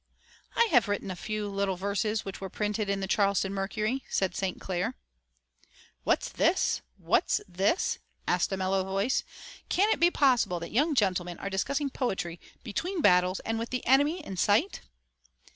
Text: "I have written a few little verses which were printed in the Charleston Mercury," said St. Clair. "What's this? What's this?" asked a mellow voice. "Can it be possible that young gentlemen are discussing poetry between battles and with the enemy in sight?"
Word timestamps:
"I 0.55 0.67
have 0.71 0.87
written 0.87 1.11
a 1.11 1.15
few 1.15 1.47
little 1.47 1.75
verses 1.75 2.25
which 2.25 2.41
were 2.41 2.49
printed 2.49 2.89
in 2.89 3.01
the 3.01 3.07
Charleston 3.07 3.53
Mercury," 3.53 4.03
said 4.09 4.35
St. 4.35 4.59
Clair. 4.59 4.95
"What's 6.03 6.29
this? 6.29 6.81
What's 6.97 7.39
this?" 7.47 7.99
asked 8.27 8.51
a 8.51 8.57
mellow 8.57 8.83
voice. 8.83 9.23
"Can 9.69 9.89
it 9.91 9.99
be 9.99 10.09
possible 10.09 10.59
that 10.59 10.71
young 10.73 10.95
gentlemen 10.95 11.37
are 11.37 11.51
discussing 11.51 11.91
poetry 11.91 12.39
between 12.63 13.01
battles 13.01 13.41
and 13.41 13.59
with 13.59 13.69
the 13.69 13.85
enemy 13.85 14.25
in 14.25 14.37
sight?" 14.37 14.81